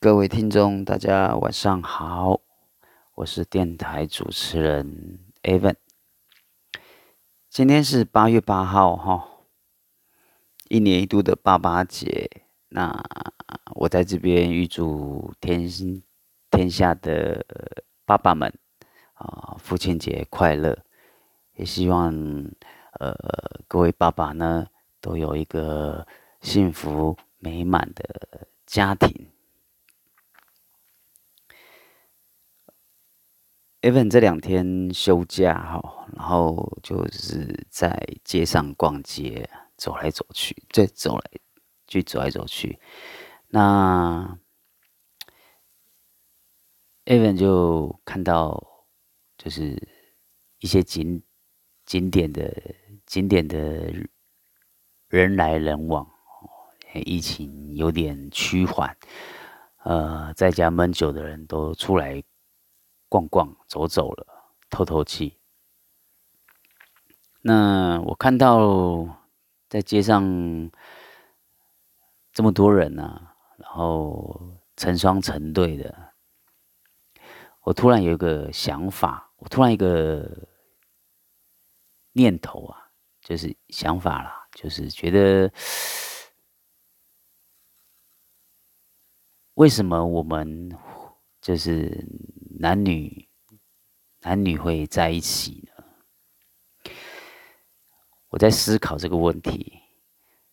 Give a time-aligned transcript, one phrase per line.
[0.00, 2.40] 各位听众，大家晚上好，
[3.16, 5.74] 我是电台主持人 Evan。
[7.50, 9.28] 今天是八月八号，哈，
[10.68, 12.30] 一年一度的爸爸节。
[12.68, 12.96] 那
[13.74, 15.68] 我在这边预祝天
[16.48, 17.44] 天下的
[18.06, 18.56] 爸爸们
[19.14, 20.78] 啊，父亲节快乐！
[21.56, 22.14] 也希望
[23.00, 23.16] 呃
[23.66, 24.68] 各位爸爸呢，
[25.00, 26.06] 都有一个
[26.40, 29.26] 幸福美满的家庭。
[33.80, 41.30] Evan 这两天休假哈，然后就是在街上逛街，走来走去，再走来
[41.86, 42.80] 去走来走去。
[43.46, 44.36] 那
[47.04, 48.60] Evan 就看到，
[49.36, 49.88] 就是
[50.58, 51.22] 一些景
[51.86, 52.52] 景点的
[53.06, 53.92] 景点的
[55.06, 56.04] 人来人往，
[57.04, 58.96] 疫情有点趋缓，
[59.84, 62.20] 呃，在家闷久的人都出来。
[63.08, 64.26] 逛逛走走了，
[64.70, 65.38] 透透气。
[67.40, 69.22] 那我看到
[69.68, 70.70] 在街上
[72.32, 76.12] 这么多人呢，然后成双成对的，
[77.62, 80.48] 我突然有一个想法，我突然一个
[82.12, 85.50] 念头啊，就是想法啦，就是觉得
[89.54, 90.76] 为什么我们
[91.40, 92.06] 就是
[92.60, 93.28] 男女
[94.22, 96.92] 男女会在一起呢？
[98.30, 99.80] 我在思考这个问题。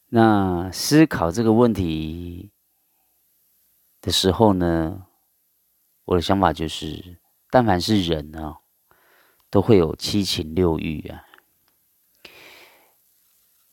[0.09, 2.51] 那思考这个问题
[4.01, 5.07] 的时候呢，
[6.03, 8.57] 我的想法就是，但凡是人呢，
[9.49, 11.25] 都会有七情六欲啊。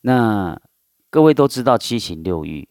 [0.01, 0.59] 那
[1.11, 2.67] 各位都知道七情六欲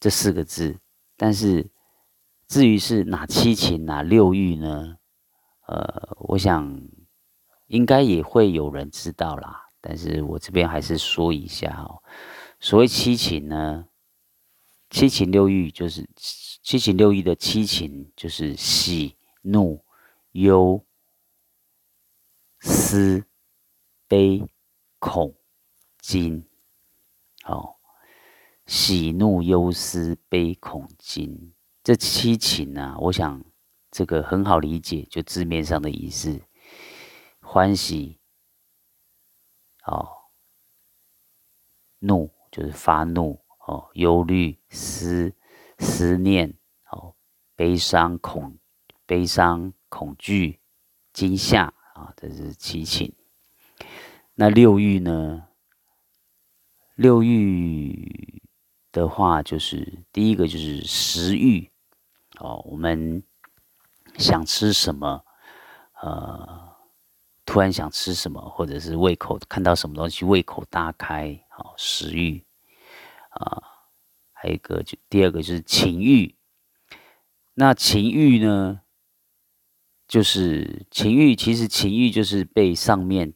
[0.00, 0.80] 这四个字，
[1.16, 1.71] 但是。
[2.52, 4.98] 至于是哪七情哪六欲呢？
[5.66, 6.82] 呃，我想
[7.68, 9.70] 应该也会有人知道啦。
[9.80, 12.02] 但是我这边还是说一下哦。
[12.60, 13.86] 所谓七情呢，
[14.90, 19.82] 七情六欲就是七情六欲的七情，就是喜怒
[20.32, 20.84] 忧
[22.60, 23.24] 思
[24.06, 24.46] 悲
[24.98, 25.34] 恐
[26.02, 26.46] 惊。
[27.44, 27.80] 好，
[28.66, 31.54] 喜怒忧思悲恐惊。
[31.82, 33.44] 这七情啊，我想
[33.90, 36.40] 这个很好理解，就字面上的意思，
[37.40, 38.20] 欢喜，
[39.84, 40.08] 哦，
[41.98, 45.34] 怒就是发怒，哦，忧虑、思
[45.78, 46.56] 思念，
[46.90, 47.16] 哦，
[47.56, 48.56] 悲伤、恐
[49.04, 50.60] 悲伤、恐惧、
[51.12, 53.12] 惊吓，啊，这是七情。
[54.34, 55.48] 那六欲呢？
[56.94, 58.40] 六欲
[58.92, 61.71] 的话，就是第一个就是食欲。
[62.38, 63.22] 哦，我们
[64.18, 65.24] 想吃什么？
[66.00, 66.76] 呃，
[67.44, 72.44] 突然想吃什么，或者是胃口看到什么东西，胃口大开，好食欲
[73.30, 73.62] 啊。
[74.32, 76.34] 还有一个，就第二个就是情欲。
[77.54, 78.80] 那情欲呢，
[80.08, 83.34] 就是情欲，其实情欲就是被上面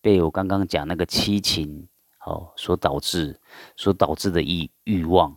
[0.00, 1.88] 被我刚刚讲那个七情
[2.24, 3.40] 哦所导致，
[3.74, 5.36] 所导致的欲欲望，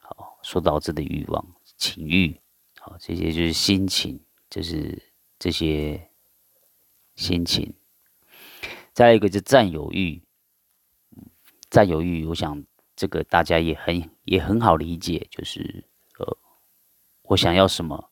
[0.00, 1.46] 好，所导致的欲望。
[1.82, 2.40] 情欲，
[2.78, 5.02] 好，这些就是心情，就是
[5.36, 6.08] 这些
[7.16, 7.74] 心情。
[8.92, 10.22] 再一个就占有欲，
[11.68, 15.84] 占有欲，我想这个大家也很也很好理解，就是
[16.20, 16.38] 呃，
[17.22, 18.10] 我想要什么，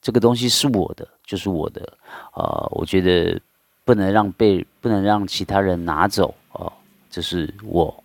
[0.00, 1.98] 这个东西是我的，就是我的，
[2.32, 3.38] 呃，我觉得
[3.84, 6.72] 不能让被不能让其他人拿走哦，
[7.10, 8.02] 这是我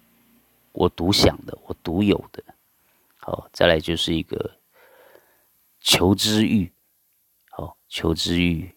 [0.74, 2.44] 我独享的，我独有的。
[3.16, 4.57] 好，再来就是一个。
[5.90, 6.74] 求知欲，
[7.56, 8.76] 哦，求知欲，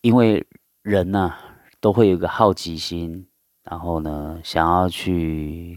[0.00, 0.46] 因为
[0.80, 1.34] 人呢
[1.78, 3.28] 都会有个好奇心，
[3.64, 5.76] 然后呢想要去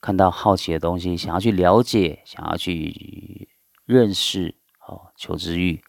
[0.00, 3.50] 看到好奇的东西，想要去了解，想要去
[3.84, 4.54] 认识，
[4.88, 5.84] 哦，求知欲。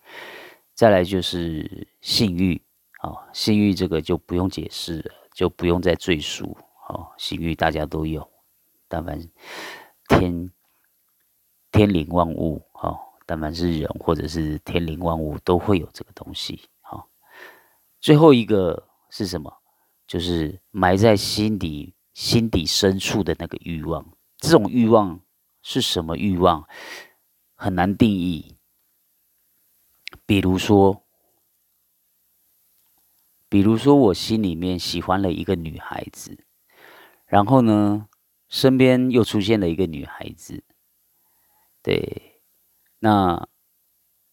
[0.74, 2.62] 再来就是性欲，
[3.02, 6.58] 哦，性欲这个就不用解释了，就不用再赘述，
[6.90, 8.30] 哦，性欲大家都有，
[8.90, 9.18] 但凡
[10.10, 10.52] 天。
[11.72, 17.10] 天灵万物，哦，但凡是人或者是天灵万物，都会有这个东西，好。
[18.00, 19.54] 最后一个是什么？
[20.08, 24.06] 就是埋在心底、心底深处的那个欲望。
[24.38, 25.20] 这种欲望
[25.62, 26.66] 是什么欲望？
[27.56, 28.56] 很难定义。
[30.26, 31.04] 比如说，
[33.50, 36.46] 比如说，我心里面喜欢了一个女孩子，
[37.26, 38.08] 然后呢，
[38.48, 40.64] 身边又出现了一个女孩子，
[41.88, 42.42] 对，
[43.00, 43.48] 那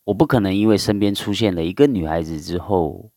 [0.03, 3.13] 我不可能因为身边出现了一个女孩子之后，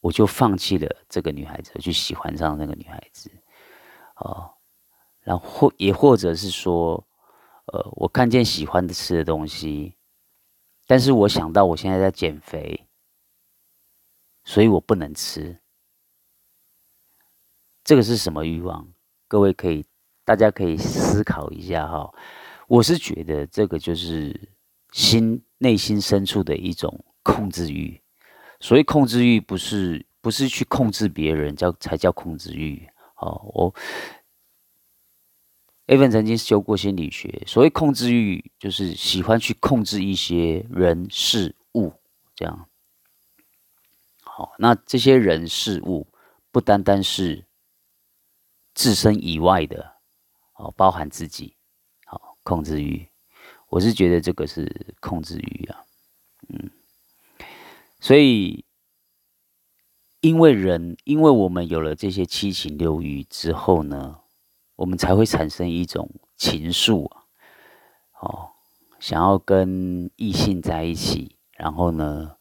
[0.00, 3.30] 我就放弃了这个女孩子，去喜欢上那个女孩子，
[4.16, 4.54] 哦，
[5.20, 7.06] 然后也或者是说，
[7.66, 9.94] 呃，我看见喜欢的吃的东西，
[10.86, 12.88] 但是我想到我现在在减肥，
[14.42, 15.60] 所以我不能吃。
[17.84, 18.90] 这个是什么欲望？
[19.28, 19.84] 各位可以，
[20.24, 22.12] 大家可以思考一下哈。
[22.66, 24.48] 我是觉得这个就是
[24.92, 28.00] 心内心深处的一种控制欲。
[28.60, 32.88] 所谓控制欲，不是不是去控制别人，叫才叫控制欲。
[33.16, 33.74] 哦，我
[35.86, 37.42] Evan 曾经修过心理学。
[37.46, 41.92] 所谓控制欲，就是喜欢去控制一些人事物，
[42.34, 42.68] 这样。
[44.22, 46.06] 好，那这些人事物
[46.50, 47.44] 不单单是。
[48.76, 49.93] 自身以外的，
[50.54, 51.56] 哦，包含自己，
[52.06, 53.08] 好控制欲，
[53.68, 55.84] 我是觉得这个是控制欲啊，
[56.48, 56.70] 嗯，
[58.00, 58.64] 所以，
[60.20, 64.20] 因为人，因为我们有了这些七情六欲之后呢，
[64.76, 67.24] 我们才会产生一种情愫啊，
[68.20, 68.50] 哦，
[69.00, 72.36] 想要跟异性在一起，然后呢，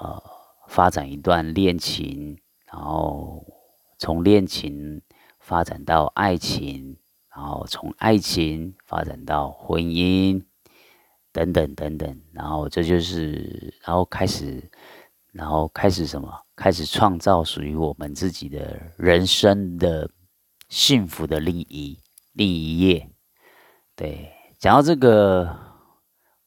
[0.00, 0.22] 呃，
[0.68, 3.46] 发展一段恋情，然后
[3.98, 5.02] 从恋情。
[5.44, 6.96] 发展到爱情，
[7.34, 10.44] 然后从爱情发展到婚姻，
[11.32, 14.70] 等等等等，然后这就是，然后开始，
[15.32, 16.30] 然后开始什么？
[16.54, 20.08] 开始创造属于我们自己的人生的
[20.68, 21.98] 幸福的另一
[22.32, 23.10] 另一页。
[23.96, 25.58] 对，讲到这个，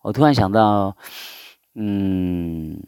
[0.03, 0.95] 我突然想到，
[1.73, 2.79] 嗯，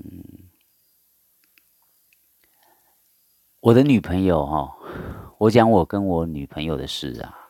[3.60, 4.74] 我的女朋友哈。
[5.40, 7.47] 我讲我跟我女朋友的事啊，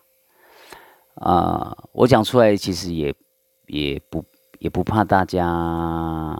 [1.20, 3.14] 啊，我讲出来其实也
[3.66, 4.24] 也不
[4.60, 6.38] 也不怕大家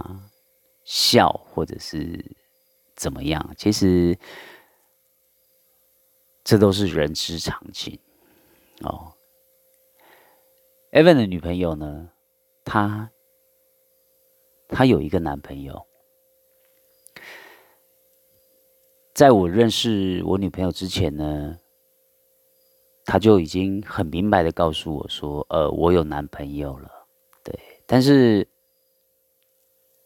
[0.84, 2.36] 笑或者是
[2.96, 4.18] 怎么样，其实
[6.44, 8.00] 这都是人之常情
[8.82, 9.14] 哦。
[10.92, 12.10] Evan 的女朋友呢，
[12.64, 13.12] 她
[14.68, 15.86] 她有一个男朋友。
[19.14, 21.58] 在我认识我女朋友之前呢，
[23.08, 26.92] 他就已经很明白的告诉我说：“呃，我有男朋友了。”
[27.42, 28.46] 对，但是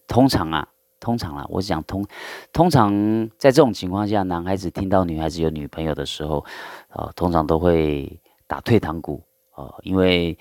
[0.08, 0.68] 通常啊，
[1.00, 2.06] 通常啊，我讲通，
[2.54, 2.94] 通常
[3.40, 6.46] 在这种情况下，男孩子听到女孩子有女朋友的时候，
[6.90, 9.24] 啊，通常都会打退堂鼓
[9.56, 10.38] 啊，因为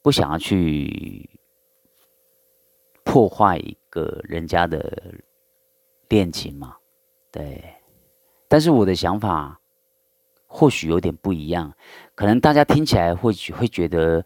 [0.00, 1.28] 不想要去
[3.02, 5.12] 破坏一个人家的
[6.08, 6.76] 恋情嘛，
[7.32, 7.64] 对。
[8.46, 9.60] 但是我的想法
[10.56, 11.70] 或许有点不一样，
[12.14, 14.24] 可能大家听起来或许会觉得，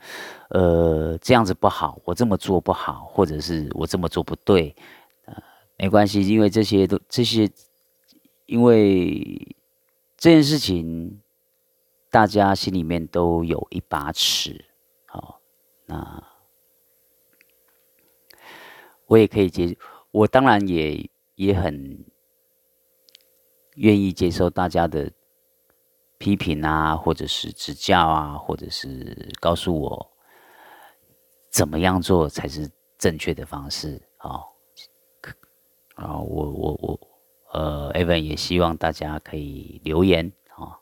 [0.50, 4.76] 呃，这样子不好，我这么做不好，或者是我这么做不对，
[5.24, 5.34] 呃，
[5.76, 7.50] 没关系，因为这些都这些，
[8.46, 9.56] 因为
[10.16, 11.20] 这件事情，
[12.10, 14.64] 大家心里面都有一把尺，
[15.06, 15.40] 好，
[15.86, 16.22] 那
[19.06, 19.76] 我也可以接，
[20.12, 22.04] 我当然也也很。
[23.76, 25.10] 愿意接受大家的
[26.20, 30.10] 批评啊，或者是指教啊，或者是告诉我
[31.50, 34.44] 怎么样做才是正确的方式啊。
[35.94, 37.00] 啊，我我我，
[37.52, 40.78] 呃，Evan 也希望大家可以留言啊。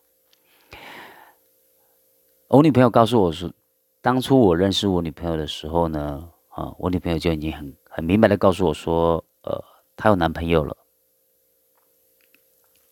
[2.49, 3.53] 我女朋友告诉我说，
[4.01, 9.63] 当初我认识我女朋友的时候呢，啊，我女朋友就已经很很明白的告诉我说，呃，
[9.97, 10.77] 她有男朋友了。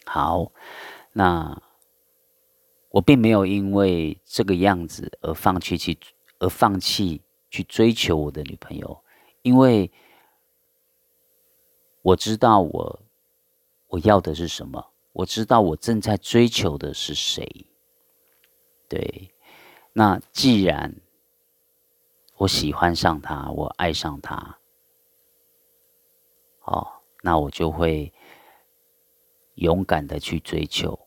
[0.04, 0.52] 好，
[1.12, 1.60] 那
[2.90, 5.98] 我并没有因为这个样子而放弃去，
[6.38, 9.02] 而放弃去追求我的女朋友，
[9.42, 9.90] 因为
[12.02, 13.02] 我知道我
[13.88, 17.66] 我要的是什么，我知道我正在追求的是谁。
[18.88, 19.34] 对，
[19.92, 20.94] 那既然
[22.36, 24.58] 我喜欢上他，我爱上他，
[26.62, 26.86] 哦，
[27.22, 28.12] 那我就会。
[29.56, 31.05] 勇敢的去追求，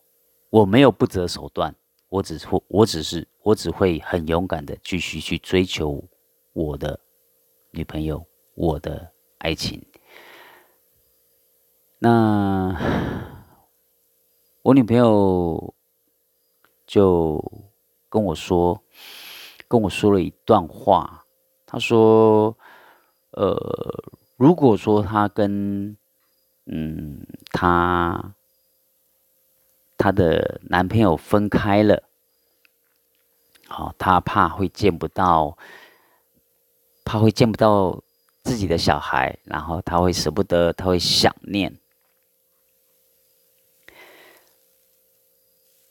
[0.50, 1.76] 我没有不择手段，
[2.10, 6.04] 我只会，我只是，我只会很勇敢的继续去追求
[6.54, 7.00] 我的
[7.72, 8.26] 女朋友，
[8.56, 9.86] 我的爱情。
[12.00, 12.76] 那
[14.64, 15.76] 我女朋友
[16.88, 17.40] 就
[18.10, 18.82] 跟我说，
[19.68, 21.26] 跟我说了一段话，
[21.68, 22.58] 她说
[23.38, 23.56] ：“呃，
[24.36, 25.96] 如果说她跟，
[26.66, 28.34] 嗯，她。”
[30.00, 32.04] 她的男朋友分开了，
[33.68, 35.58] 好，她怕会见不到，
[37.04, 38.02] 怕会见不到
[38.42, 41.78] 自己的小孩，然后她会舍不得，她会想念。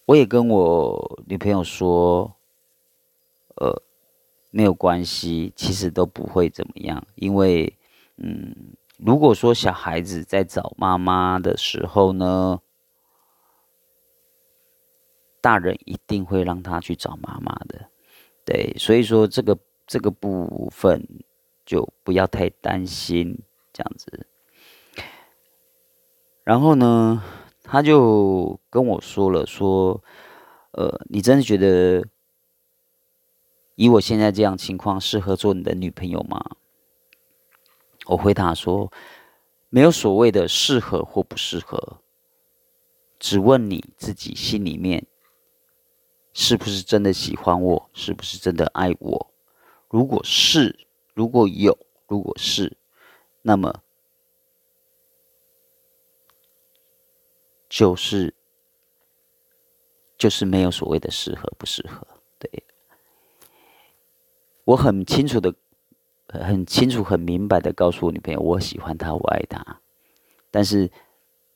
[0.06, 2.34] 我也跟我女朋友说，
[3.56, 3.82] 呃，
[4.50, 7.76] 没有关系，其实都不会怎么样，因为，
[8.16, 12.58] 嗯，如果说小孩子在找妈妈的时候呢，
[15.48, 17.88] 大人一定会让他去找妈妈的，
[18.44, 21.02] 对，所以说这个这个部分
[21.64, 23.38] 就不要太担心
[23.72, 24.26] 这样子，
[26.44, 27.22] 然后呢？
[27.62, 30.04] 他就跟我说了，说，
[30.72, 32.06] 呃，你真的觉得
[33.76, 36.44] 以我现在这样情况适合做你的女朋友吗？
[38.04, 38.92] 我回答说，
[39.70, 42.02] 没有所谓的适合或不适合，
[43.18, 45.06] 只问你自己心里面
[46.40, 49.34] 是不是真的喜欢我，是不是真的爱我？
[49.88, 51.76] 如果是，如果有，
[52.06, 52.76] 如果是，
[53.42, 53.82] 那么。
[57.68, 58.32] 就是，
[60.16, 62.06] 就是没有所谓的适合不适合。
[62.38, 62.62] 对，
[64.62, 65.52] 我很清楚的、
[66.28, 69.80] 很清楚、很明白的告诉我女朋友，我喜欢她，我爱她。
[70.52, 70.88] 但是，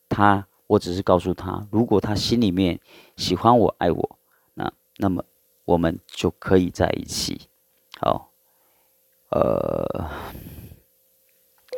[0.09, 2.81] 她，我只是告诉她，如果她心里面
[3.17, 4.19] 喜欢我、爱我，
[4.97, 5.25] 那么
[5.65, 7.49] 我们就可以在一起。
[8.01, 8.31] 好，
[9.31, 10.11] 呃，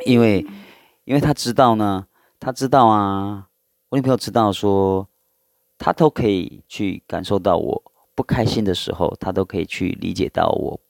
[0.07, 0.47] 因为，
[1.05, 2.07] 因为他知道呢，
[2.41, 3.49] 他知道啊。
[3.91, 5.09] 我女朋友知道说，
[5.79, 10.81] 她都可以去感受到我不开心的时候，她都可以去理解到我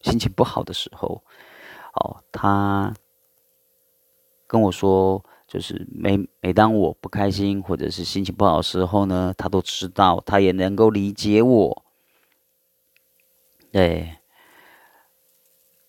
[0.00, 1.22] 心情不好的时候。
[1.94, 2.94] 哦，他
[4.46, 5.22] 跟我说，
[5.52, 11.84] 就是每每当我不开心或者是心情不好的时候呢，他都知道，他也能够理解我。
[13.70, 14.16] 对，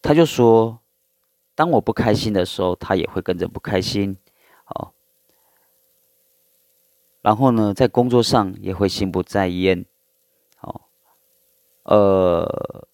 [0.01, 0.81] 他就说，
[1.55, 4.17] 当我不开心的时候，他也会跟着不开心。
[4.65, 4.91] 哦。
[7.21, 9.85] 然后呢，在工作上也会心不在焉。
[10.59, 10.81] 哦，
[11.83, 12.85] 呃，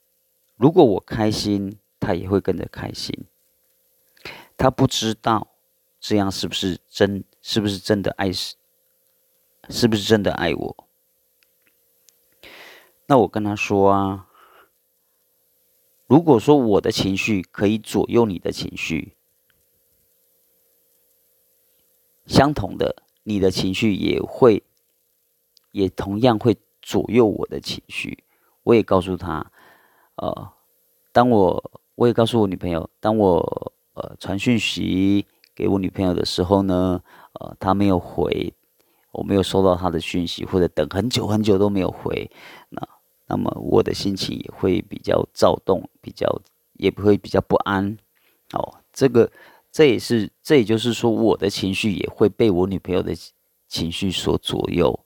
[0.55, 3.25] 如果我开心，他也会跟着开心。
[4.55, 5.47] 他不知道
[5.99, 8.55] 这样是不是真，是不是真的爱是，
[9.69, 10.87] 是不是真的爱我？
[13.05, 14.27] 那我跟他说啊，
[16.07, 19.13] 如果说我的情绪可以左右你的情绪，
[22.25, 23.03] 相同的。
[23.23, 24.63] 你的情绪也会，
[25.71, 28.23] 也同样会左右我的情绪。
[28.63, 29.51] 我也告诉他，
[30.15, 30.51] 呃，
[31.11, 35.27] 当我我也告诉我女朋友，当我呃传讯息
[35.59, 38.53] 给我女朋友的时候呢，呃，她没有回，
[39.11, 42.31] 我没有收到她的讯息，或者等很久很久都没有回，
[42.69, 42.87] 那
[43.27, 46.41] 那么我的心情也会比较躁动，比较
[46.75, 47.97] 也不会比较不安。
[48.53, 49.29] 哦，这个。
[49.71, 53.13] 这也是，这也就是说，我的情绪也会被我女朋友的
[53.67, 54.99] 情绪所左右。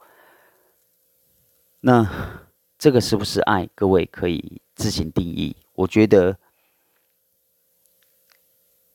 [1.82, 2.10] 那
[2.78, 3.68] 这个是不是爱？
[3.76, 5.54] 各位可以自行定义。
[5.74, 6.38] 我觉得，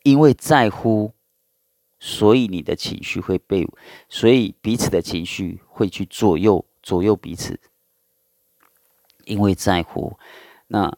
[0.05, 1.13] 因为在乎，
[2.01, 3.67] 所以你的情绪会被，
[4.09, 7.59] 所以彼此的情绪会去左右左右彼此。
[9.25, 10.19] 因为在乎，
[10.69, 10.97] 那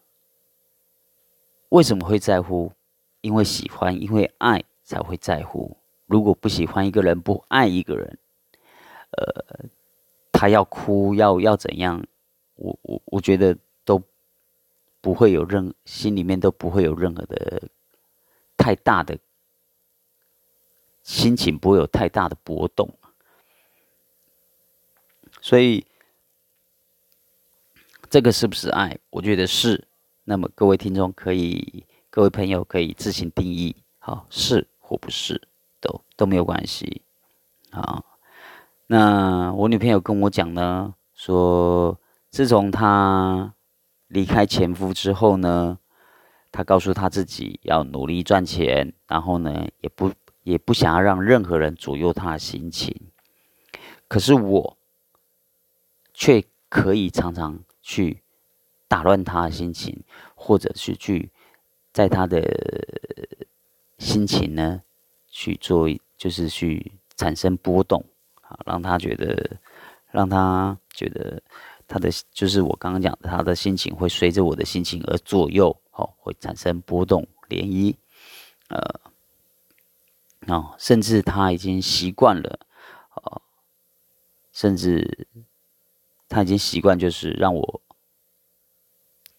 [1.70, 2.72] 为什么会在乎？
[3.22, 5.76] 因为喜欢，因为爱才会在乎。
[6.06, 8.18] 如果不喜欢一个人，不爱一个人，
[9.10, 9.66] 呃，
[10.32, 12.04] 他要哭，要要怎样？
[12.54, 14.02] 我我我觉得都
[15.00, 17.62] 不会有任心里面都不会有任何的
[18.56, 19.18] 太大的
[21.02, 22.92] 心情，不会有太大的波动。
[25.40, 25.86] 所以，
[28.08, 28.98] 这个是不是爱？
[29.10, 29.86] 我觉得是。
[30.24, 31.84] 那么，各位听众可以。
[32.12, 35.40] 各位朋友可以自行定义，好是或不是，
[35.80, 37.02] 都都没有关系，
[37.70, 38.02] 啊。
[38.88, 41.96] 那我女朋友跟我讲呢，说
[42.28, 43.54] 自从她
[44.08, 45.78] 离开前夫之后呢，
[46.50, 50.12] 她告诉她自己要努力赚钱，然后呢，也不
[50.50, 52.94] 也不想要让任何人左右他的心情。
[54.08, 54.76] 可是我
[56.12, 58.22] 却可以常常去
[58.88, 60.02] 打乱他的心情，
[60.34, 61.30] 或者是去。
[61.92, 62.40] 在他的
[63.98, 64.80] 心情呢，
[65.26, 68.04] 去做，就是去产生波动，
[68.42, 69.58] 啊，让他觉得，
[70.12, 71.42] 让他觉得
[71.88, 77.96] 他的就是我刚刚讲的，他的心情会随着我的心情而左右，哦，会产生波动涟漪，
[78.68, 79.00] 呃，
[80.46, 82.60] 哦，甚至他已经习惯了，
[83.14, 83.42] 哦，
[84.52, 85.28] 甚至
[86.28, 87.82] 他已经习惯就是让我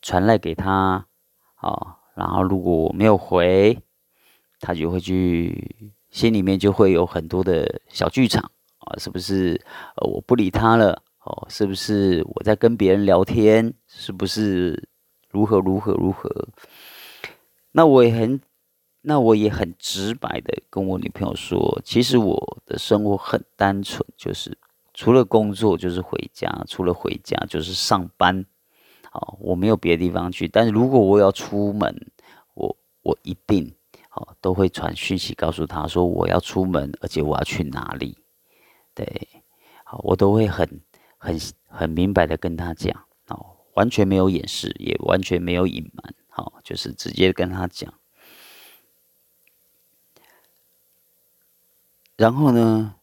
[0.01, 1.05] 传来给他，
[1.55, 3.77] 啊，然后如果我没有回，
[4.59, 9.59] 他就会去心里面就会有很多的小剧场啊，是不是？
[9.97, 13.73] 我不理他了，哦，是不是我在跟别人聊天？
[13.87, 14.87] 是不是
[15.29, 16.29] 如何如何如何？
[17.71, 18.39] 那我也很，
[19.01, 24.57] 那我也很直白的跟我女朋友说，其实我的生活很单纯，就是
[24.93, 28.45] 除了工作就是回家，除了回家就是上班，
[29.09, 30.47] 好，我没有别的地方去。
[30.47, 32.11] 但是如果我要出门，
[32.53, 33.73] 我我一定。
[34.13, 38.17] 好，都会传讯息告诉他说我要出门，而且我要去哪里。
[38.93, 39.29] 对，
[39.85, 40.81] 好，我都会很
[41.17, 41.39] 很
[41.69, 47.93] 很明白的跟他讲，哦，完全没有掩饰，也完全没有隐瞒，好，就是直接跟他讲。
[52.21, 52.93] 然后呢，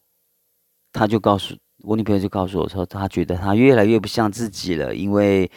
[0.93, 5.51] 他就告诉我女朋友就告诉我说，他觉得他越来越不像自己了，因为，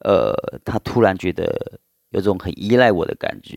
[0.00, 0.34] 呃，
[0.64, 3.56] 他突然觉得有种很依赖我的感觉。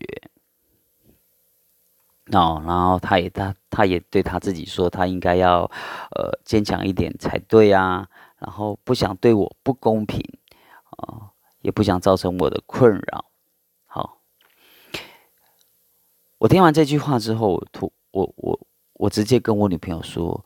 [2.30, 5.64] 哦，然后他也他他也对他自己说，他应该要
[6.14, 8.06] 呃坚强一点才对啊，
[8.38, 10.20] 然后不想对我不公平
[10.90, 13.24] 啊，也不想造成我的困扰。
[13.86, 14.20] 好，
[16.38, 18.60] 我听完这句话之后，我我我
[19.00, 20.44] 我直接跟我女朋友说，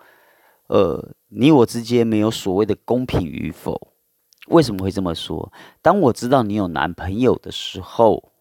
[0.69, 3.93] 呃，你我之间没有所谓的公平与否。
[4.47, 5.53] 为什么会这么说？
[5.83, 8.33] 当我知道你有男朋友的时候，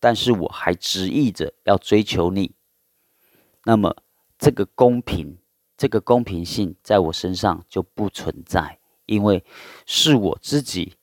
[0.00, 2.54] 但是我还执意着要追求你。
[3.64, 3.94] 那么，
[4.38, 5.36] 这个公平，
[5.76, 9.44] 这个公平性在我身上就不存在，因为
[9.84, 10.94] 是我自己，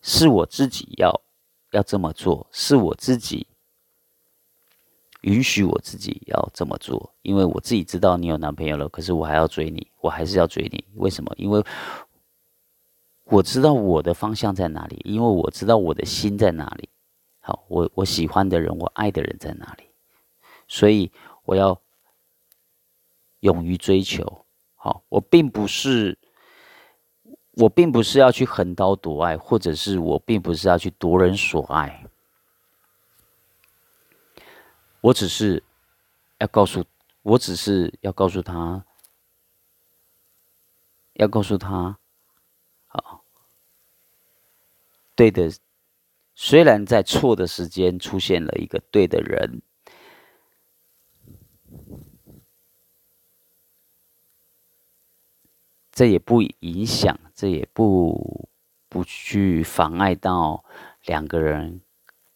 [0.00, 1.20] 是我自己要
[1.72, 3.46] 要这么做，是我自己
[5.26, 11.34] 允许我自己要这么做，因为我自己知道你有男朋友了，可是我还要追你，我还是要追你，为什么？
[11.36, 11.62] 因为
[13.24, 16.88] 我知道我的方向在哪里，因为我知道我的心在哪里。
[17.40, 19.84] 好，我我喜欢的人，我爱的人在哪里？
[20.68, 21.10] 所以
[21.44, 21.76] 我要
[23.40, 24.46] 勇于追求，
[24.76, 26.16] 好，我并不是，
[27.54, 32.04] 我并不是要去横刀夺爱，或者是我并不是要去夺人所爱，
[35.00, 35.62] 我只是
[36.38, 36.84] 要告诉，
[37.22, 38.84] 我只是要告诉他，
[41.14, 41.98] 要告诉他，
[42.86, 43.24] 好，
[45.14, 45.50] 对的，
[46.34, 49.62] 虽然在错的时间出现了一个对的人。
[55.92, 58.50] 这也不影响，这也不
[58.86, 60.62] 不去妨碍到
[61.06, 61.80] 两个人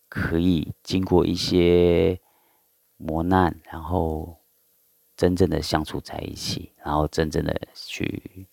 [0.08, 2.18] 可以经过一些
[3.00, 4.36] 磨难，然后
[5.16, 8.46] 真正的相处在一起，然后真正的去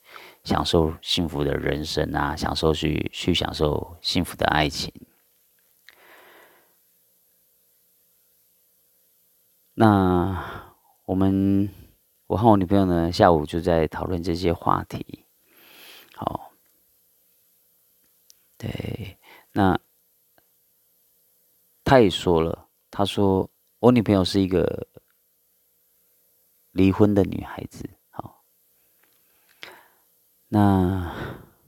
[0.44, 4.92] 享受幸福的人生啊，享受去去享受幸福的爱情。
[9.74, 10.74] 那
[11.06, 11.70] 我们。
[12.30, 15.24] 我和我女朋友呢，下午就在讨论这些话题。
[16.14, 16.52] 好，
[18.58, 19.18] 对，
[19.54, 19.80] 那
[21.86, 24.88] 他也说了，他说我女朋友是一个
[26.72, 27.90] 离婚的女孩子。
[28.10, 28.44] 好，
[30.48, 31.14] 那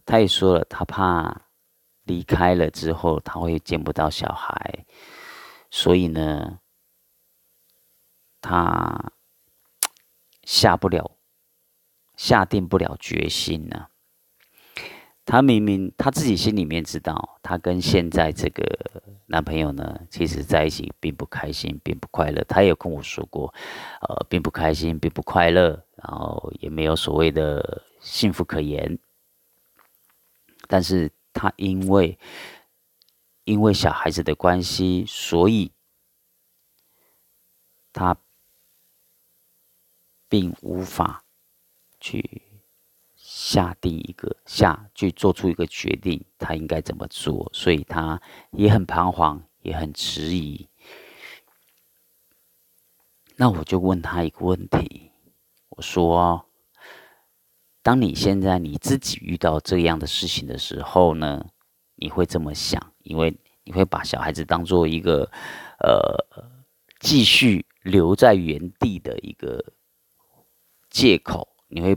[0.05, 1.41] 她也说了，她怕
[2.03, 4.85] 离开了之后她会见不到小孩，
[5.69, 6.59] 所以呢，
[8.41, 9.11] 她。
[10.43, 11.15] 下不了，
[12.15, 13.88] 下定不了决心呢。
[15.29, 18.63] 她明明她自己心里面知道，她跟现在这个
[19.27, 22.43] 男朋友呢，其实在一起并不开心，并不快乐。
[22.45, 23.53] 她也跟我说过，
[24.01, 28.97] 呃，并不开心，并不快乐，然后也没有所谓的幸福可言。
[30.67, 32.17] 但是她因为
[33.43, 35.71] 因为小孩子的关系，所以
[37.93, 38.17] 她。
[40.31, 41.23] 并无法
[41.99, 42.43] 去
[43.49, 47.49] 下定一个下去做出一个决定，他应该怎么做？
[47.51, 50.69] 所以他也很彷徨，也很迟疑。
[53.37, 55.11] 那我就问他一个问题，
[55.69, 56.45] 我说：
[57.81, 61.43] 当你现在你自己遇到这样的事情的时候呢，
[61.95, 62.93] 你会这么想？
[62.99, 65.31] 因为你会把小孩子当做一个
[65.79, 66.45] 呃
[66.99, 69.73] 继续留在原地的一个。
[70.91, 71.95] 借口，你会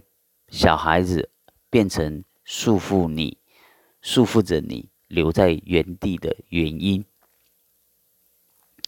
[0.49, 1.31] 小孩子
[1.73, 3.39] 变成束缚你、
[4.03, 7.03] 束缚着你留在原地的原因。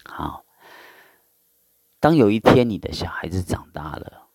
[0.05, 0.45] 好，
[1.99, 4.29] 当有一天你的小孩子长大了，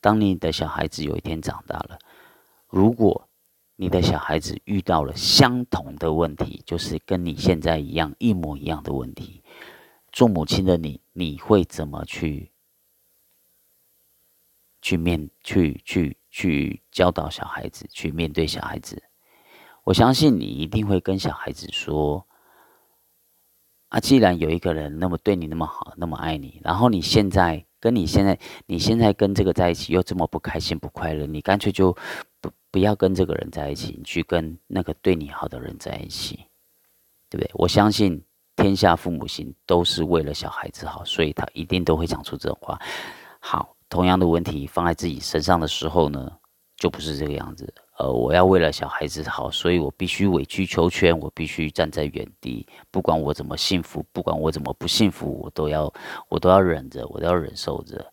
[0.00, 1.98] 当你的小孩子有一天长大了，
[2.68, 3.28] 如果
[3.74, 9.42] 你的小孩子遇到了相同的问题，就是跟你现在一样一模一样的问题，
[10.12, 12.52] 做母亲的你，你会怎么去
[14.80, 19.02] 去面去去去教导小孩子，去面对小孩子？
[19.84, 22.26] 我相信你一定会跟小孩子说：
[23.88, 31.96] 啊，既然有一个人那么对你那么好，那么爱你，然后你现在跟你现在你现在跟这个在一起又这么不开心不快乐，你干脆就。
[32.42, 36.36] 不不要跟这个人在一起，你去跟那个对你好的人在一起，
[37.28, 37.50] 对不对？
[37.52, 38.18] 我相信
[38.56, 42.80] 天下父母心都是为了小孩子好，所以他一定都会讲出这种话。
[43.40, 46.38] 好，同样的问题放在自己身上的时候呢，
[46.76, 47.74] 就不是这个样子。
[47.98, 55.92] 呃，我要为了小孩子好，所以我必须委曲求全，我必须站在原地，不管我怎么幸福，不管我怎么不幸福，我都要
[56.28, 58.10] 我都要忍着，我都要忍受着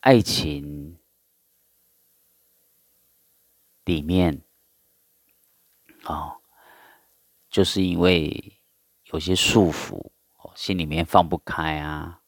[0.00, 0.96] 爱情。
[3.86, 4.40] 里面，
[6.04, 6.36] 啊，
[7.48, 8.60] 就是因为
[9.06, 9.96] 有些束缚，
[10.36, 12.19] 哦，心里面放不开啊，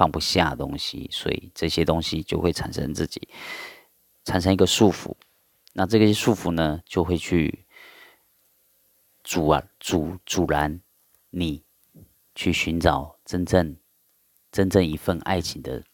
[0.00, 3.28] 放不下东西，所以这些东西就会产生自己
[4.24, 5.14] 产生一个束缚。
[5.74, 7.66] 那这个束缚呢，就会去
[9.22, 10.80] 阻啊阻阻拦
[11.28, 11.62] 你
[12.34, 13.76] 去寻找真正
[14.50, 15.84] 真正一份爱情的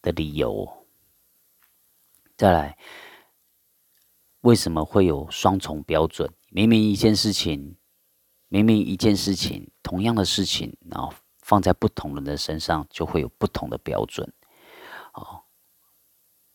[0.00, 0.86] 的理由。
[2.34, 2.78] 再来，
[4.40, 6.32] 为什么会有双重标准？
[6.48, 7.76] 明明一件事情，
[8.48, 11.12] 明明一件事情，同样的事情，然后
[11.46, 14.32] 放在不同人的身上，就会有不同的标准，
[15.14, 15.44] 哦，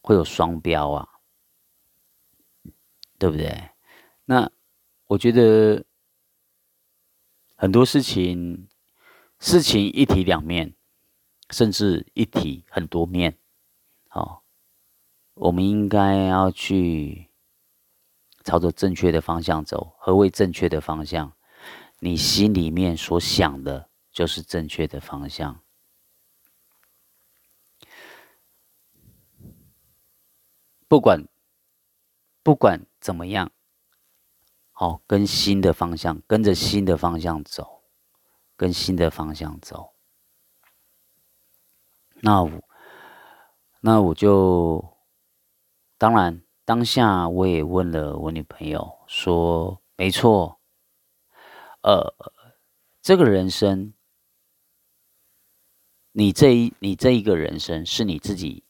[0.01, 1.07] 会有双标啊，
[3.17, 3.69] 对不对？
[4.25, 4.51] 那
[5.07, 5.85] 我觉得
[7.55, 8.67] 很多事情，
[9.39, 10.75] 事情一体两面，
[11.51, 13.37] 甚至一体很多面，
[14.09, 14.39] 哦。
[15.35, 17.29] 我们应该要去
[18.43, 19.95] 朝着正确的方向走。
[19.97, 21.31] 何谓正确的方向？
[21.99, 25.63] 你心里面所想的，就是正确的方向。
[30.87, 31.27] 不管
[32.43, 33.51] 不管怎么样，
[34.71, 37.83] 好，跟新的方向，跟着新的方向走，
[38.55, 39.93] 跟新的方向走。
[42.21, 42.63] 那我，
[43.79, 44.97] 那我就。
[45.97, 50.59] 当然，当下我也问了我女朋友，说：“没错，
[51.83, 52.15] 呃，
[53.03, 53.93] 这个人生，
[56.13, 58.63] 你这一你这一个人生是你自己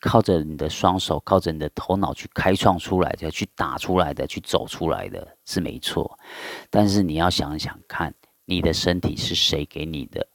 [0.00, 6.18] 靠着你的双手，靠着你的头脑去开创出来的，去打出来的，去走出来的，是没错。
[6.70, 10.26] 但是你要想想看，你的身体是谁给你的？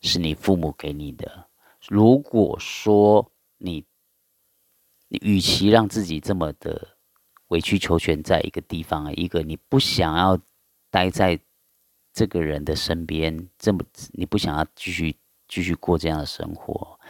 [0.00, 1.48] 是你父母给你的。
[1.88, 3.84] 如果说你……
[5.10, 6.86] 你与其让自己这么的
[7.46, 10.38] 委曲求全，在一个地方，一个你不想要
[10.90, 11.40] 待在
[12.12, 15.16] 这个人的身边，这么你不想要继续
[15.48, 17.00] 继续过这样的生活。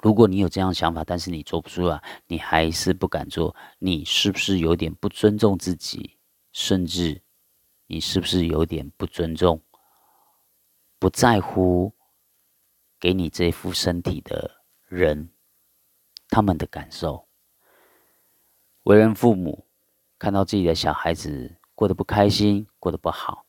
[0.00, 6.16] 如果你有这样想法，但是你做不出来，你还是不敢做，你是不是有点不尊重自己？
[6.52, 7.20] 甚至
[7.86, 9.60] 你是不是有点不尊重、
[10.98, 11.92] 不在乎
[12.98, 14.62] 给你这副身体的？
[14.88, 15.28] 人，
[16.28, 17.26] 他们的感受，
[18.84, 19.66] 为人父母
[20.16, 23.44] 看到自己的小孩子过得不开心、过得不好，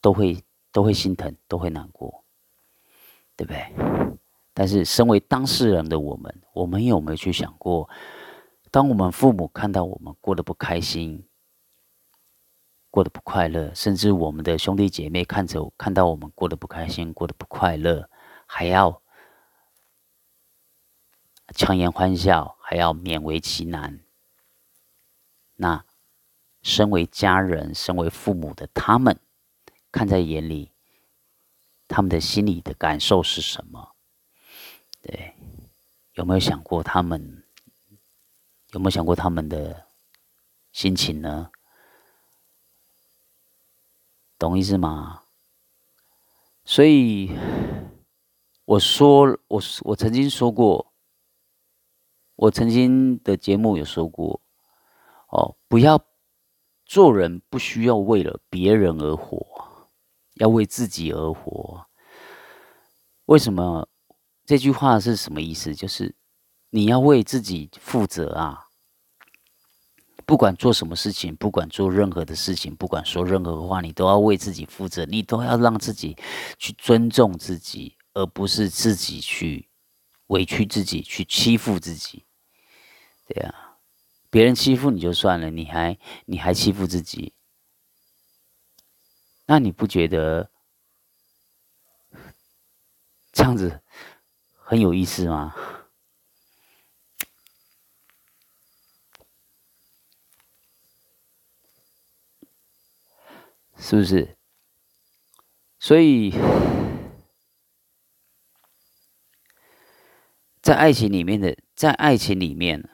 [0.00, 0.42] 都会
[0.74, 2.24] 都会心疼，都会难过，
[3.36, 3.72] 对不对？
[4.52, 7.88] 但是身为当事人的我们，我们有没有去想过，
[8.72, 11.24] 当我们父母看到我们过得不开心、
[12.90, 18.10] 过得不快乐，甚至我们的兄弟姐妹看着看到我们过得不开心、过得不快乐，
[18.44, 19.00] 还要？
[21.54, 24.00] 强颜欢笑，还要勉为其难。
[25.56, 25.84] 那
[26.62, 29.20] 身为家人、身为父母的他们，
[29.94, 30.72] 看在眼里，
[31.86, 33.94] 他们的心里的感受是什么？
[35.00, 35.36] 对，
[36.14, 37.44] 有没有想过他们？
[38.72, 39.86] 有没有想过他们的
[40.72, 41.52] 心情呢？
[44.36, 45.22] 懂意思吗？
[46.64, 47.30] 所以
[48.64, 50.92] 我说，我我曾经说过。
[52.34, 54.40] 我曾经的节目有说过，
[55.28, 56.04] 哦，不要
[56.84, 59.53] 做人，不需要为了别人而活，
[60.34, 61.86] 要为自己而活。
[63.26, 63.88] 为什么
[64.44, 65.74] 这句话是什么意思？
[65.74, 66.14] 就是
[66.70, 68.66] 你要为自己负责啊！
[70.26, 76.16] 不管做什么事情，不管做任何的事情，不管说任何话，你都要为自己负责，你都要让自己
[76.58, 79.68] 去尊重自己，而不是自己去
[80.28, 82.24] 委屈自己，去欺负自己。
[83.26, 83.76] 对呀，
[84.30, 87.33] 别人欺负你就算了，你还你还欺负自己，
[89.46, 90.50] 那你不觉得
[93.32, 93.80] 这样子
[94.52, 95.54] 很有意思吗？
[103.76, 104.36] 是不是？
[105.78, 106.32] 所以，
[110.62, 112.88] 在爱情里面的，在爱情里面，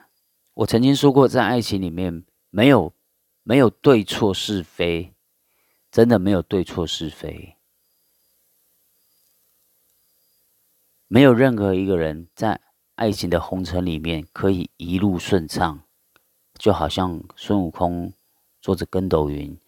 [0.55, 2.93] 我曾经说过，在爱情里面没有
[3.43, 5.13] 没有对错是非，
[5.91, 7.57] 真的没有对错是非，
[11.07, 12.61] 没有任何一个人在
[12.95, 15.83] 爱情的红尘里面可以一路顺畅，
[16.53, 18.13] 就好像孙悟空
[18.61, 19.59] 坐着跟斗云。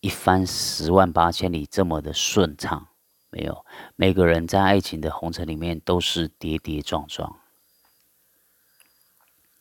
[0.00, 2.88] 一番十万八千里这么的顺畅，
[3.28, 3.64] 没有。
[3.96, 7.38] 每个人在爱情的红尘里面都是跌跌撞撞，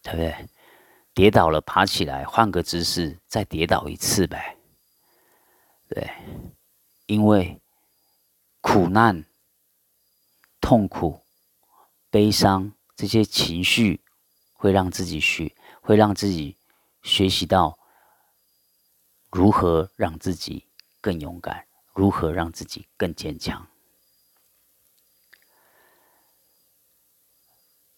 [0.01, 0.47] 对不对？
[1.13, 4.55] 跌倒了，爬起来，换个姿势，再跌倒一次呗。
[5.89, 6.09] 对，
[7.07, 7.59] 因为
[8.61, 9.25] 苦难、
[10.61, 11.21] 痛苦、
[12.11, 13.99] 悲伤这些情绪，
[14.53, 16.55] 会让自己学，会让自己
[17.01, 17.77] 学习到。
[19.31, 20.65] 如何让自己
[21.01, 21.67] 更勇敢？
[21.93, 23.67] 如何让自己更坚强？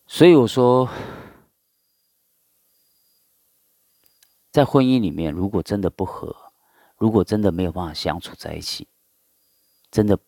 [0.08, 0.90] 所以我说，
[4.52, 6.51] 在婚姻里面，如果真的不和，
[7.02, 8.88] 如果真的没有办法相处在一起，
[9.90, 10.20] 真的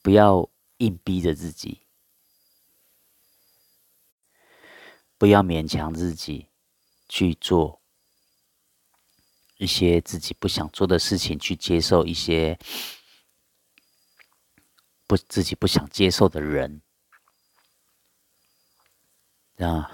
[0.00, 0.48] 不要
[0.78, 1.82] 硬逼着自己，
[5.18, 6.48] 不要勉强自己。
[7.08, 7.82] 去做
[9.58, 12.58] 一些自己不想做的事情，去接受一些
[15.06, 16.80] 不自己不想接受的人
[19.58, 19.92] 啊！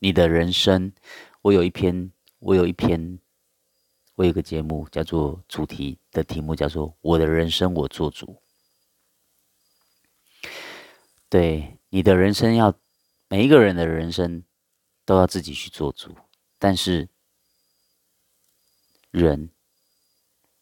[0.00, 0.92] 你的人生，
[1.42, 2.10] 我有一篇，
[2.40, 3.20] 我有一篇，
[4.16, 8.42] 我有个节目叫做主题的题目叫做“我的人生我做主”。
[11.30, 12.74] 对你的人生要。
[13.32, 14.42] 每一个人的人生
[15.04, 16.12] 都要自己去做主，
[16.58, 17.08] 但是
[19.12, 19.50] 人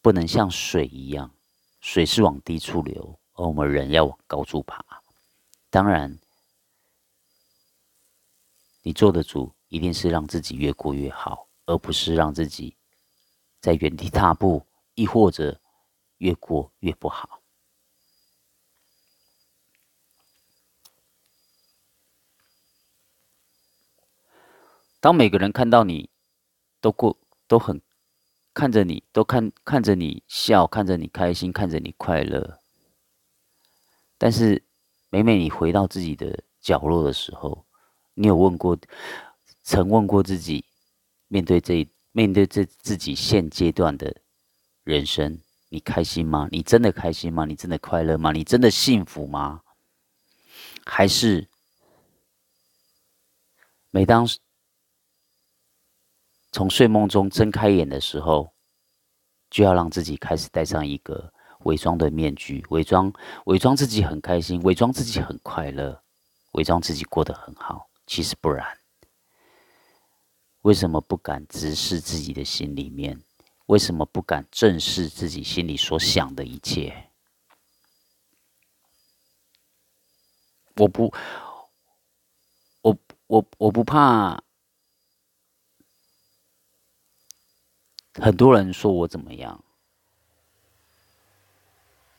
[0.03, 1.33] 不能像水一样，
[1.81, 4.85] 水是往低处流，而我们人要往高处爬。
[5.71, 6.19] 当然，
[8.81, 12.75] 你做的主一定是让自己越过越好，而不是让自己
[13.59, 14.65] 在原地踏步，
[14.95, 15.59] 亦或者
[16.17, 17.41] 越过越不好。
[25.01, 26.09] 当每个人看到你，
[26.81, 27.81] 都过都很
[28.53, 32.59] 看着你，都看看着你笑，看着你开心，看着你快乐。
[34.17, 34.65] 但是
[35.09, 37.65] 每每你回到自己的角落的时候，
[38.19, 38.77] 你有问过，
[39.63, 40.65] 曾问过自己，
[41.29, 44.13] 面对这面对这自己现阶段的
[44.83, 46.49] 人生，你开心吗？
[46.51, 47.45] 你真的开心吗？
[47.45, 48.33] 你真的快乐吗？
[48.33, 49.61] 你真的幸福吗？
[50.85, 51.47] 还是
[53.89, 54.27] 每当？
[56.51, 58.51] 从睡梦中睁开眼的时候，
[59.49, 63.13] 就要让自己开始戴上一个伪装的面具，伪装
[63.45, 66.03] 伪装自己很开心，伪装自己很快乐，
[66.51, 67.88] 伪装自己过得很好。
[68.09, 68.75] 其实不然。
[70.61, 73.23] 为什么不敢直视自己的心里面？
[73.67, 77.11] 为什么不敢正视自己心里所想的一切？
[80.77, 81.13] 我不，
[82.81, 84.43] 我我我不怕。
[88.15, 89.63] 很多人说我怎么样，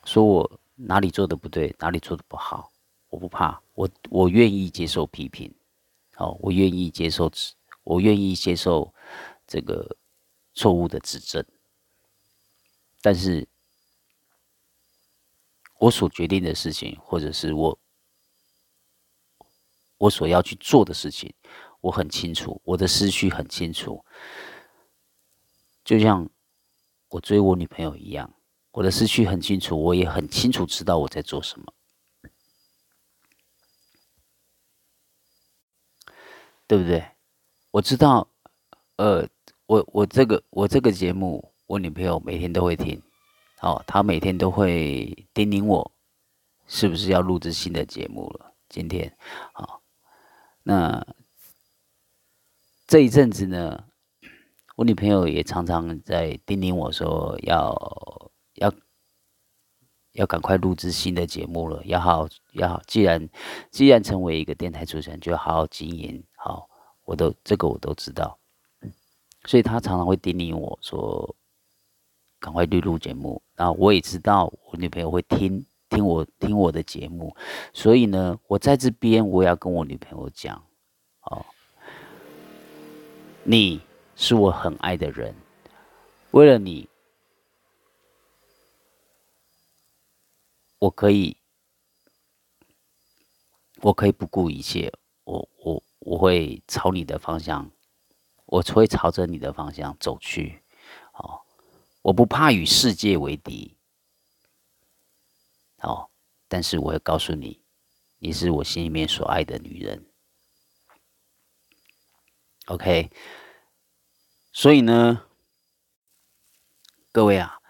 [0.04, 2.70] 说我哪里做的不对，哪里做的不好，
[3.08, 5.52] 我不怕，我我愿意接受批评，
[6.20, 8.92] 好，我愿意接受指，我愿意接受
[9.46, 9.96] 这个
[10.52, 11.42] 错误的指正，
[13.00, 13.48] 但是，
[15.78, 17.80] 我所决定的事情，或者是我
[19.96, 21.34] 我所要去做的事情，
[21.80, 24.04] 我很清楚，我的思绪很清楚。
[25.82, 26.28] 就像
[27.08, 28.30] 我追我女朋友一样，
[28.72, 31.72] 我的思绪很清楚，我也很清楚知道我在做什么，
[36.70, 37.04] 对不对？
[37.72, 38.28] 我知道，
[38.94, 39.26] 呃，
[39.66, 43.02] 我我这个我这个节目，我女朋友每天都会听，
[43.60, 45.90] 哦，她每天都会叮咛我，
[46.68, 48.54] 是不是要录制新的节目了？
[48.68, 49.12] 今天，
[49.52, 49.82] 好，
[50.62, 51.04] 那
[52.86, 53.86] 这一阵子呢？
[54.76, 58.72] 我女朋友也常常在叮咛我说要要
[60.12, 62.80] 要赶快录制新的节目了，要好要好。
[62.86, 63.28] 既然
[63.72, 66.68] 既然成为一个电台主持人，就要好好经营好。
[67.04, 68.38] 我都这个我都知道，
[69.44, 71.34] 所以他常常会叮咛我说
[72.38, 73.42] 赶快去录节目。
[73.54, 77.34] 然后我也知道我女朋友会听听我听我的节目，
[77.72, 80.64] 所以呢，我在这边我也要跟我女朋友讲，
[81.22, 81.44] 哦，
[83.44, 83.80] 你。
[84.16, 85.34] 是我很爱的人，
[86.32, 86.86] 为了你，
[90.78, 91.38] 我可以，
[93.80, 94.92] 我可以不顾一切，
[96.00, 97.70] 我会朝你的方向，
[98.46, 100.62] 我会朝着你的方向走去，
[101.12, 101.42] 哦，
[102.02, 103.76] 我不怕与世界为敌，
[105.82, 106.10] 哦，
[106.48, 107.62] 但是我会告诉你，
[108.18, 110.10] 你是我心里面所爱的女人
[112.66, 113.10] ，OK。
[114.52, 115.26] 所以呢，
[117.12, 117.60] 各位啊，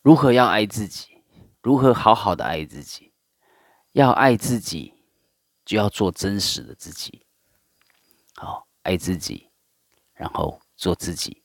[0.00, 1.22] 如何要爱自己？
[1.60, 3.12] 如何好好的爱自己？
[3.92, 5.01] 要爱自己，
[5.64, 7.26] 就要做真实的自己。
[8.34, 9.50] 好，爱自己，
[10.14, 11.42] 然后做自己，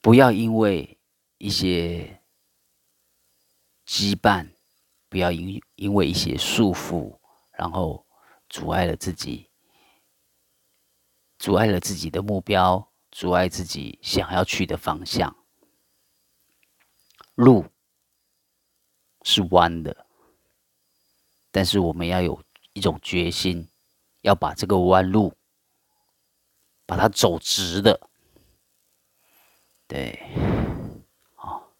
[0.00, 0.98] 不要因为
[1.38, 2.20] 一些
[3.86, 4.48] 羁绊，
[5.08, 7.18] 不要因因为一些束缚，
[7.52, 8.06] 然后
[8.48, 9.50] 阻碍了自己，
[11.38, 12.88] 阻碍了自己的目标。
[13.14, 15.36] 阻碍自己想要去的方向，
[17.34, 17.66] 路
[19.20, 20.06] 是弯的，
[21.50, 22.42] 但是我们要有
[22.72, 23.68] 一种决心，
[24.20, 25.36] 要把这个弯路
[26.86, 28.08] 把它走直的。
[29.86, 30.18] 对，
[31.34, 31.72] 好，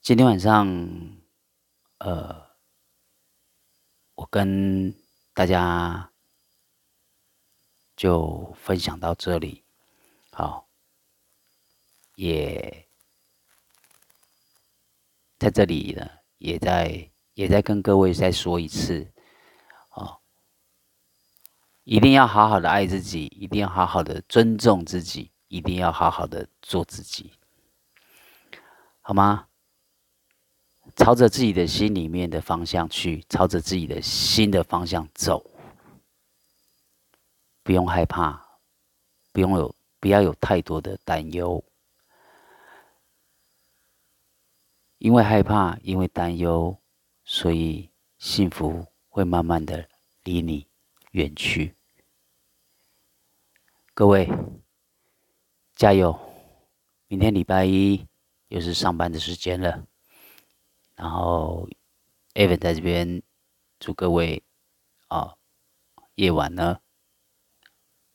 [0.00, 0.66] 今天晚上，
[1.98, 2.50] 呃，
[4.14, 4.94] 我跟
[5.32, 6.10] 大家。
[7.96, 9.64] 就分享到这里，
[10.30, 10.68] 好，
[12.16, 12.86] 也
[15.38, 16.06] 在这里呢，
[16.38, 19.12] 也在也在跟各位再说一次，
[19.90, 20.18] 哦，
[21.84, 27.32] 一定要好好的爱自己，一定要好好的尊重自己，一定要好好的做自己，
[29.00, 29.46] 好吗？
[30.94, 35.44] 朝着自己的心里面的方向去，朝着自己的心的方向走。
[37.62, 38.40] 不用害怕，
[39.32, 41.62] 不用有，不要有太多的担忧，
[44.98, 46.78] 因为害怕，因为担忧，
[47.24, 49.88] 所以幸福会慢慢的
[50.24, 50.66] 离你
[51.10, 51.74] 远去。
[53.92, 54.28] 各位，
[55.74, 56.18] 加油！
[57.08, 58.06] 明天礼拜一
[58.48, 59.86] 又是上班的时间了，
[60.94, 61.68] 然后
[62.34, 63.22] Evan 在这边
[63.78, 64.42] 祝各位
[65.08, 65.36] 啊，
[66.14, 66.80] 夜晚呢。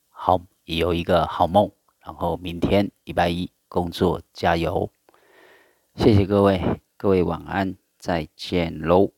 [0.10, 4.92] 好，有一个好梦，然后明天礼拜一工作加油，
[5.96, 9.12] 谢谢各位，各位晚安，再见喽。